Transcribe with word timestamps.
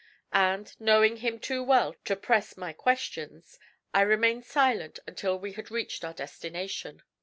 And 0.33 0.75
knowing 0.79 1.17
him 1.17 1.37
too 1.37 1.61
well 1.61 1.93
to 2.05 2.15
press 2.15 2.57
my 2.57 2.73
questions, 2.73 3.59
I 3.93 4.01
remained 4.01 4.45
silent 4.45 4.97
until 5.05 5.37
we 5.37 5.53
had 5.53 5.69
reached 5.69 6.03
our 6.03 6.13
destination. 6.15 7.03